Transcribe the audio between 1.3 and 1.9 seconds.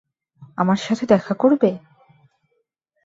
করবে?